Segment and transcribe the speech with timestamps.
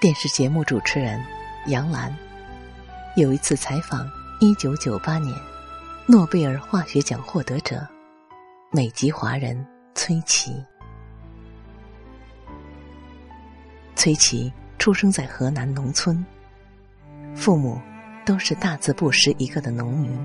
[0.00, 1.20] 电视节目主持人
[1.66, 2.16] 杨澜
[3.16, 4.08] 有一次采访
[4.38, 5.36] 一九九八年
[6.06, 7.84] 诺贝尔化学奖获得者
[8.70, 9.66] 美籍华人
[9.96, 10.52] 崔琦。
[13.96, 16.24] 崔琦出生在河南农村，
[17.34, 17.80] 父母
[18.24, 20.16] 都是大字不识一个的农民，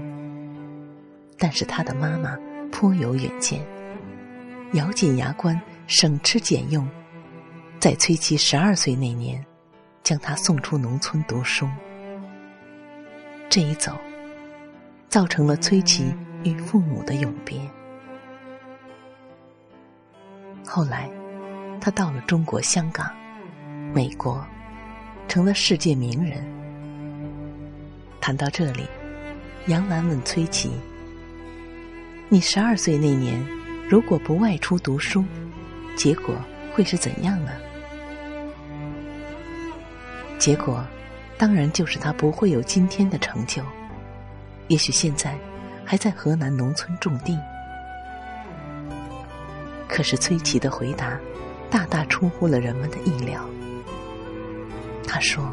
[1.40, 2.38] 但是他的妈妈
[2.72, 3.60] 颇有远见，
[4.74, 6.88] 咬紧牙关，省吃俭用，
[7.80, 9.44] 在崔琦十二岁那年。
[10.04, 11.66] 将他送出农村读书，
[13.50, 13.98] 这一走，
[15.08, 17.58] 造成了崔琦与父母的永别。
[20.66, 21.10] 后来，
[21.80, 23.10] 他到了中国香港、
[23.94, 24.46] 美国，
[25.30, 26.44] 成了世界名人。
[28.20, 28.86] 谈到这里，
[29.68, 30.72] 杨澜问崔琦
[32.28, 33.42] ：“你十二岁那年，
[33.88, 35.24] 如果不外出读书，
[35.96, 36.36] 结果
[36.74, 37.52] 会是怎样呢？”
[40.44, 40.86] 结果，
[41.38, 43.64] 当然就是他不会有今天的成就。
[44.68, 45.38] 也许现在
[45.86, 47.40] 还在河南农村种地。
[49.88, 51.18] 可是崔琦的回答，
[51.72, 53.42] 大大出乎了人们的意料。
[55.08, 55.50] 他说：“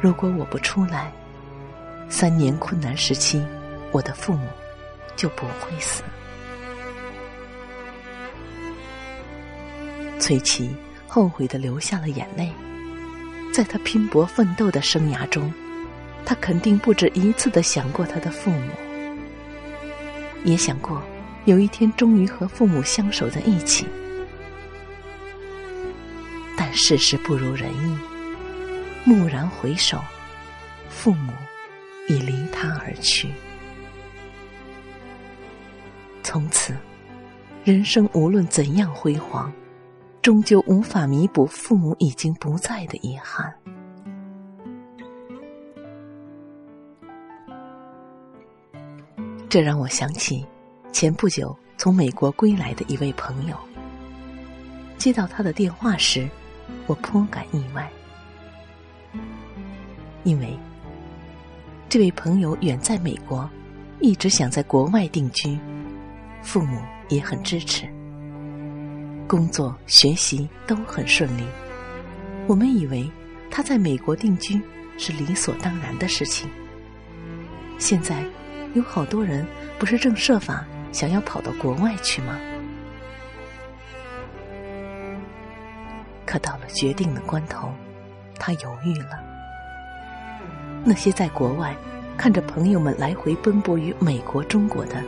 [0.00, 1.10] 如果我不出来，
[2.08, 3.44] 三年困难时期，
[3.90, 4.46] 我的父母
[5.16, 6.04] 就不会死。”
[10.20, 10.72] 崔琦。
[11.08, 12.52] 后悔的流下了眼泪，
[13.50, 15.50] 在他拼搏奋斗的生涯中，
[16.24, 18.70] 他肯定不止一次的想过他的父母，
[20.44, 21.02] 也想过
[21.46, 23.86] 有一天终于和父母相守在一起。
[26.56, 27.98] 但世事不如人意，
[29.06, 29.98] 蓦然回首，
[30.90, 31.32] 父母
[32.08, 33.30] 已离他而去。
[36.22, 36.76] 从此，
[37.64, 39.50] 人生无论怎样辉煌。
[40.20, 43.52] 终究无法弥补父母已经不在的遗憾。
[49.48, 50.44] 这让我想起
[50.92, 53.56] 前不久从美国归来的一位朋友。
[54.98, 56.28] 接到他的电话时，
[56.86, 57.90] 我颇感意外，
[60.24, 60.58] 因为
[61.88, 63.48] 这位朋友远在美国，
[64.00, 65.58] 一直想在国外定居，
[66.42, 67.88] 父母也很支持。
[69.28, 71.44] 工作、学习都很顺利。
[72.46, 73.08] 我们以为
[73.50, 74.58] 他在美国定居
[74.96, 76.48] 是理所当然的事情。
[77.78, 78.24] 现在
[78.72, 79.46] 有好多人
[79.78, 82.38] 不是正设法想要跑到国外去吗？
[86.24, 87.70] 可到了决定的关头，
[88.38, 89.22] 他犹豫了。
[90.84, 91.76] 那些在国外
[92.16, 95.02] 看着朋友们来回奔波于美国、中国的，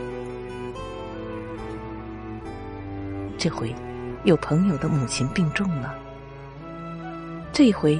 [3.35, 3.73] 这回。
[4.23, 5.95] 有朋友的母亲病重了，
[7.51, 7.99] 这回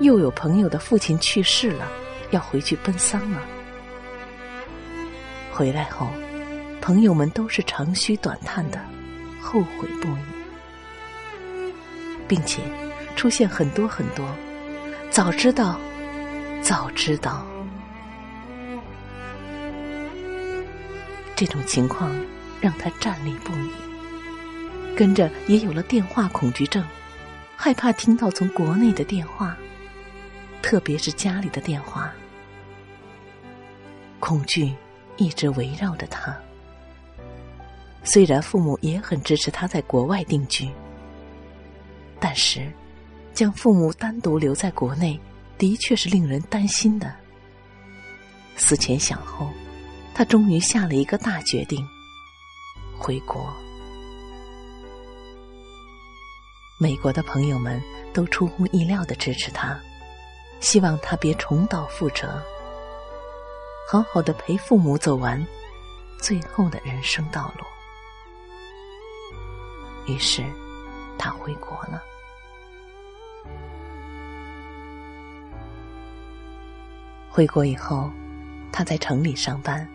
[0.00, 1.86] 又有朋友的父亲去世了，
[2.32, 3.40] 要回去奔丧了。
[5.52, 6.08] 回来后，
[6.80, 8.80] 朋友们都是长吁短叹的，
[9.40, 11.72] 后悔不已，
[12.26, 12.60] 并且
[13.14, 14.26] 出现很多很多
[15.10, 15.78] “早知道，
[16.60, 17.46] 早知道”
[21.36, 22.10] 这种情况，
[22.60, 23.91] 让他站立不已。
[24.96, 26.84] 跟着也有了电话恐惧症，
[27.56, 29.56] 害怕听到从国内的电话，
[30.60, 32.12] 特别是家里的电话，
[34.20, 34.74] 恐惧
[35.16, 36.36] 一直围绕着他。
[38.04, 40.68] 虽然父母也很支持他在国外定居，
[42.20, 42.70] 但是
[43.32, 45.18] 将父母单独留在国内，
[45.56, 47.14] 的确是令人担心的。
[48.56, 49.50] 思前想后，
[50.14, 51.82] 他终于下了一个大决定：
[52.98, 53.50] 回国。
[56.82, 57.80] 美国的朋友们
[58.12, 59.78] 都出乎意料的支持他，
[60.58, 62.42] 希望他别重蹈覆辙，
[63.88, 65.40] 好好的陪父母走完
[66.18, 67.64] 最后的人生道路。
[70.12, 70.42] 于是，
[71.16, 72.02] 他回国了。
[77.30, 78.10] 回国以后，
[78.72, 79.88] 他在城里上班，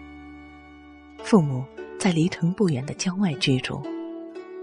[1.22, 1.66] 父母
[2.00, 3.86] 在离城不远的郊外居住。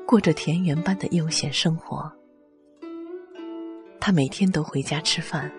[0.06, 2.10] 过着田园般的悠闲生活，
[3.98, 5.50] 他每天都回家吃饭，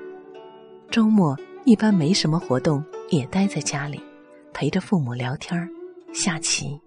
[0.90, 4.02] 周末一般没什么活动，也待在家里，
[4.54, 5.68] 陪着父母聊天
[6.14, 6.80] 下棋。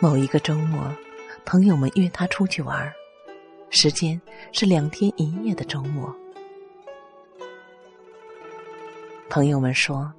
[0.00, 0.80] 某一个周末，
[1.44, 2.92] 朋友们约他出去玩
[3.70, 4.20] 时间
[4.52, 6.14] 是两天一夜的周末。
[9.30, 10.12] 朋友们说：“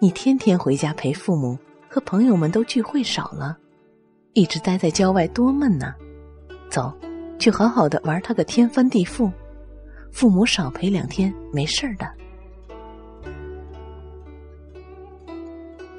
[0.00, 1.56] 你天天回家陪父母，
[1.88, 3.56] 和朋友们都聚会少了。”
[4.34, 5.94] 一直待在郊外多闷呐！
[6.68, 6.92] 走，
[7.38, 9.30] 去好好的玩他个天翻地覆，
[10.10, 12.12] 父母少陪两天没事儿的。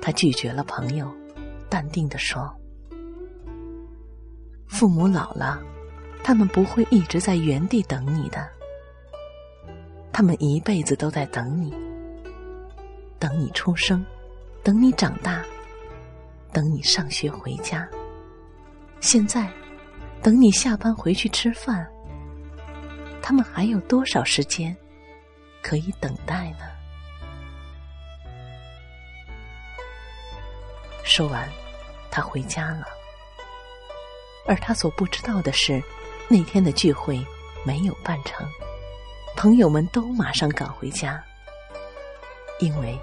[0.02, 1.10] 他拒绝了朋友，
[1.70, 2.54] 淡定的说
[4.68, 5.62] ：“父母老了，
[6.22, 8.46] 他们不会一直在原地等你的，
[10.12, 11.74] 他们一辈子都在等你，
[13.18, 14.06] 等你出生，
[14.62, 15.42] 等你长大，
[16.52, 17.88] 等你上学回家。
[19.00, 19.50] 现在。”
[20.24, 21.88] 等你下班回去吃饭，
[23.22, 24.76] 他们还有多少时间
[25.62, 26.66] 可以等待呢？
[31.04, 31.48] 说完，
[32.10, 32.88] 他回家了。
[34.48, 35.80] 而他所不知道的是，
[36.28, 37.24] 那天的聚会
[37.64, 38.50] 没有办成，
[39.38, 41.24] 朋友们都马上赶回家，
[42.60, 43.00] 因为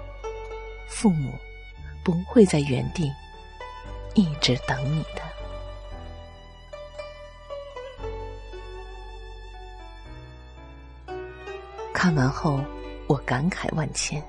[0.89, 1.39] 父母
[2.03, 3.09] 不会在原地
[4.13, 5.32] 一直等你的。
[12.03, 12.59] 看完后，
[13.07, 14.21] 我感慨万千。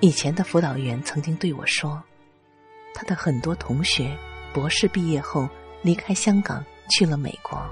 [0.00, 2.02] 以前的辅导员曾经对我说，
[2.94, 4.16] 他的很多同学
[4.54, 5.46] 博士毕业后
[5.82, 7.62] 离开香港去了美国。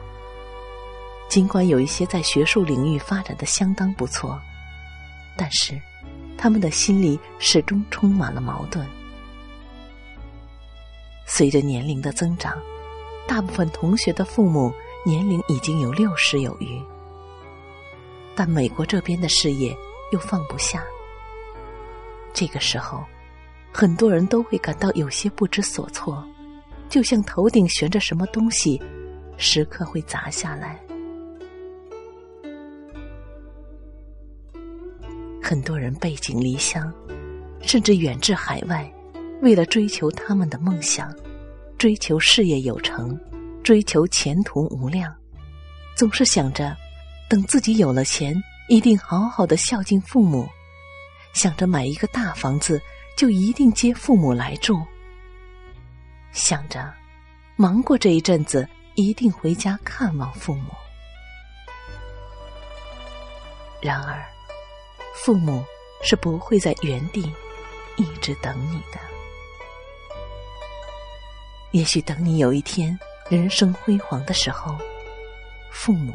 [1.26, 4.38] 尽管有一些在学术领域发展的相当不错，
[5.34, 5.80] 但是
[6.36, 8.86] 他们的心里始终充满了矛盾。
[11.24, 12.60] 随着年龄的增长，
[13.26, 14.70] 大部分同学的父母
[15.02, 16.78] 年龄已经有六十有余。
[18.34, 19.76] 但美国这边的事业
[20.10, 20.82] 又放不下，
[22.32, 23.04] 这个时候，
[23.72, 26.26] 很多人都会感到有些不知所措，
[26.88, 28.80] 就像头顶悬着什么东西，
[29.36, 30.78] 时刻会砸下来。
[35.42, 36.92] 很多人背井离乡，
[37.60, 38.90] 甚至远至海外，
[39.42, 41.14] 为了追求他们的梦想，
[41.76, 43.18] 追求事业有成，
[43.62, 45.14] 追求前途无量，
[45.94, 46.74] 总是想着。
[47.32, 48.34] 等自己有了钱，
[48.68, 50.46] 一定好好的孝敬父母，
[51.32, 52.78] 想着买一个大房子，
[53.16, 54.78] 就一定接父母来住。
[56.30, 56.92] 想着
[57.56, 60.74] 忙过这一阵子，一定回家看望父母。
[63.80, 64.22] 然而，
[65.14, 65.64] 父母
[66.02, 67.32] 是不会在原地
[67.96, 69.00] 一直等你的。
[71.70, 72.98] 也许等你有一天
[73.30, 74.76] 人生辉煌的时候，
[75.70, 76.12] 父母。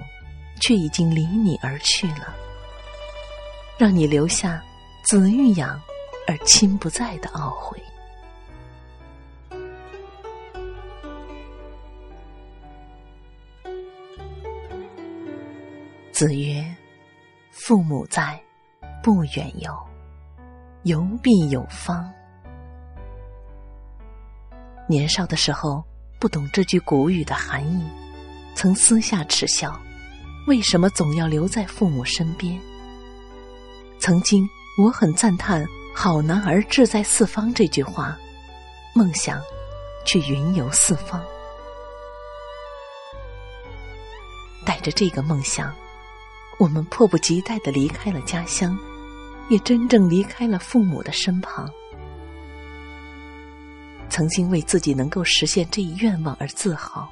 [0.62, 2.36] 却已经离你而去了，
[3.78, 4.62] 让你留下
[5.04, 5.80] 子欲养
[6.28, 7.82] 而亲不在的懊悔。
[16.12, 16.66] 子曰
[17.52, 18.42] ：“父母在，
[19.04, 19.72] 不远游；
[20.82, 22.12] 游必有方。”
[24.90, 25.84] 年少的时候
[26.20, 27.88] 不懂这句古语的含义，
[28.56, 29.80] 曾私下耻笑。
[30.48, 32.58] 为什么总要留在父母身边？
[34.00, 34.48] 曾经
[34.82, 38.18] 我很赞叹“好男儿志在四方”这句话，
[38.96, 39.42] 梦想
[40.06, 41.22] 去云游四方。
[44.66, 45.76] 带着这个梦想，
[46.58, 48.78] 我们迫不及待的离开了家乡，
[49.50, 51.70] 也真正离开了父母的身旁。
[54.10, 57.12] 曾经为自己能够实现这一愿望而自豪。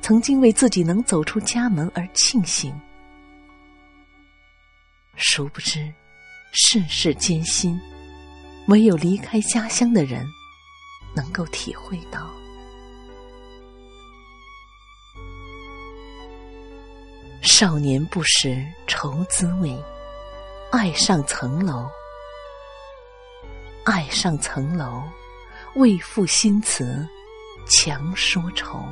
[0.00, 2.72] 曾经为自己能走出家门而庆幸，
[5.16, 5.92] 殊不知
[6.52, 7.76] 世事艰辛，
[8.68, 10.24] 唯有离开家乡的人
[11.14, 12.30] 能够体会到。
[17.42, 19.76] 少年不识愁滋味，
[20.70, 21.88] 爱上层楼，
[23.84, 25.02] 爱上层楼，
[25.74, 27.08] 为赋新词
[27.68, 28.84] 强说愁。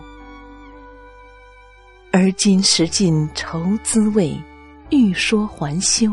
[2.16, 4.40] 而今识尽愁滋味，
[4.88, 6.08] 欲说还休。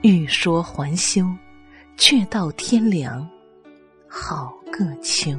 [0.00, 1.22] 欲说还休，
[1.98, 3.28] 却道天凉，
[4.08, 5.38] 好个秋。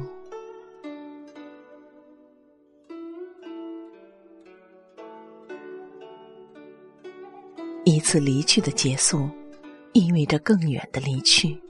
[7.84, 9.28] 一次离去的结束，
[9.92, 11.60] 意味着更远的离去。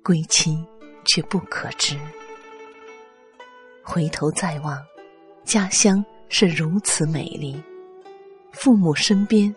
[0.00, 0.64] 归期
[1.04, 1.98] 却不可知。
[3.82, 4.80] 回头再望。
[5.44, 7.62] 家乡是如此美丽，
[8.52, 9.54] 父母身边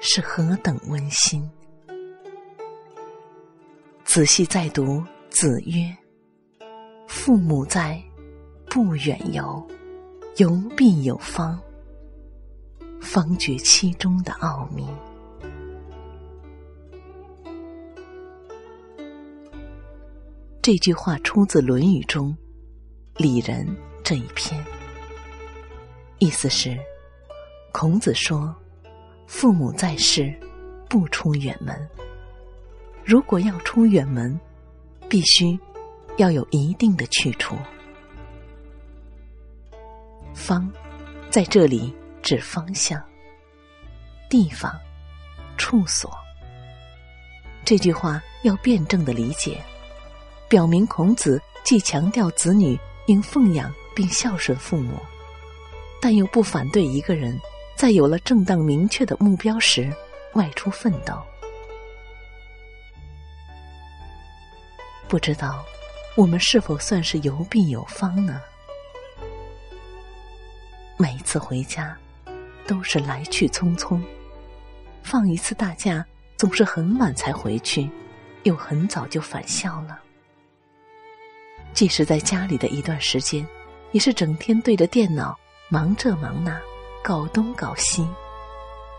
[0.00, 1.48] 是何等温馨。
[4.04, 5.94] 仔细再读，子曰
[7.06, 8.02] ：“父母在，
[8.68, 9.62] 不远游；
[10.38, 11.60] 游必有方。”
[13.00, 14.86] 方觉其中的奥秘。
[20.60, 22.36] 这句话出自《论语》中。
[23.16, 23.66] 里仁》
[24.02, 24.64] 这一篇，
[26.20, 26.78] 意思是，
[27.72, 28.54] 孔子说，
[29.26, 30.38] 父母在世，
[30.86, 31.88] 不出远门。
[33.02, 34.38] 如果要出远门，
[35.08, 35.58] 必须
[36.18, 37.56] 要有一定的去处。
[40.34, 40.70] 方，
[41.30, 41.90] 在这里
[42.22, 43.02] 指方向、
[44.28, 44.78] 地方、
[45.56, 46.12] 处所。
[47.64, 49.58] 这句话要辩证的理解，
[50.50, 55.00] 表明孔子既强调子女应奉养并孝顺父母，
[56.00, 57.38] 但又不反对一个人
[57.76, 59.92] 在有了正当明确的目标时
[60.34, 61.14] 外出奋斗。
[65.08, 65.64] 不知道
[66.16, 68.40] 我们是否算是有病有方呢？
[70.96, 71.96] 每一次回家，
[72.66, 74.00] 都是来去匆匆。
[75.02, 76.04] 放一次大假，
[76.36, 77.90] 总是很晚才回去，
[78.42, 79.98] 又很早就返校了。
[81.72, 83.46] 即使在家里的一段时间，
[83.92, 85.39] 也是整天对着电脑，
[85.72, 86.60] 忙这忙那，
[87.00, 88.04] 搞东搞西，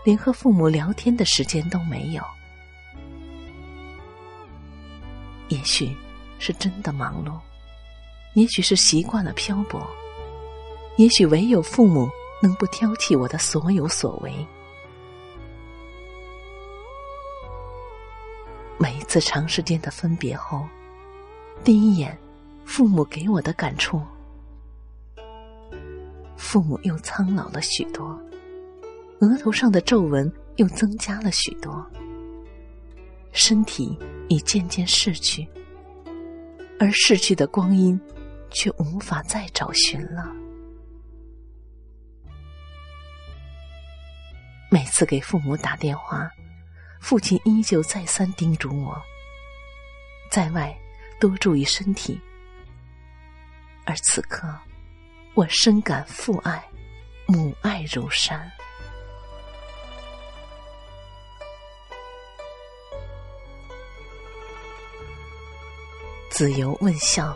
[0.04, 2.22] 连和父母聊天的时间都没有。
[5.48, 5.94] 也许
[6.38, 7.38] 是真的忙碌，
[8.32, 9.86] 也许是习惯了漂泊。
[10.96, 12.08] 也许唯有父母
[12.42, 14.32] 能不挑剔我的所有所为。
[18.78, 20.66] 每一次长时间的分别后，
[21.62, 22.18] 第一眼，
[22.64, 24.00] 父母给我的感触，
[26.42, 28.20] 父母又苍老了许多，
[29.20, 31.88] 额头上的皱纹又增加了许多，
[33.30, 33.96] 身体
[34.28, 35.48] 已渐渐逝去，
[36.80, 37.98] 而逝去的光阴，
[38.50, 40.30] 却无法再找寻了。
[44.68, 46.28] 每次给父母打电话，
[47.00, 49.00] 父亲依旧再三叮嘱我，
[50.28, 50.76] 在外
[51.20, 52.20] 多注意身体。
[53.86, 54.52] 而此刻，
[55.34, 56.62] 我深感父爱、
[57.26, 58.50] 母爱如山。
[66.28, 67.34] 子游问孝，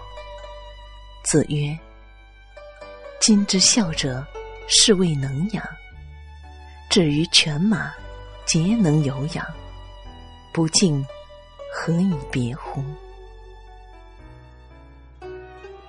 [1.25, 1.79] 子曰
[3.19, 4.27] ：“今之孝者，
[4.69, 5.67] 是谓能养。”
[6.91, 7.95] 至于犬马，
[8.45, 9.47] 皆能有养，
[10.53, 11.03] 不敬，
[11.73, 12.83] 何以别乎？《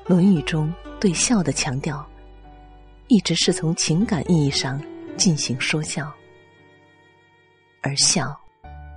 [0.08, 2.08] 论语》中对孝的强调，
[3.08, 4.82] 一直是从情感意义上
[5.18, 6.10] 进行说教，
[7.82, 8.34] 而孝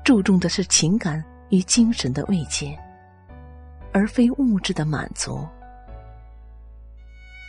[0.05, 2.79] 注重的是情感与精神的慰藉，
[3.93, 5.45] 而非物质的满足。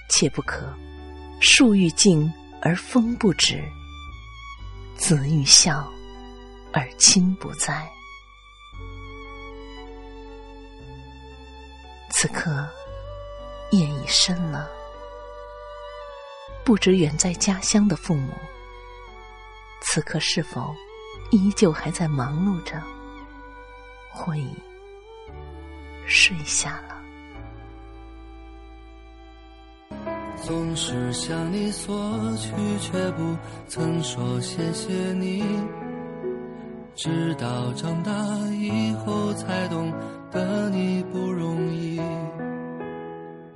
[0.10, 0.68] 切不可
[1.40, 2.32] 树欲静
[2.64, 3.64] 而风不止。
[4.98, 5.88] 子欲孝，
[6.74, 7.88] 而亲不在。
[12.10, 12.68] 此刻
[13.72, 14.70] 夜已深了，
[16.64, 18.34] 不知远在家乡的父母，
[19.82, 20.76] 此刻是否
[21.32, 22.82] 依旧还在忙碌着，
[24.12, 24.54] 或已
[26.06, 27.02] 睡下了？
[30.44, 31.96] 总是向你索
[32.36, 33.38] 取，却不
[33.68, 35.44] 曾说谢谢你。
[36.94, 38.12] 直到长大
[38.50, 39.94] 以后，才懂
[40.30, 42.02] 得你不容易。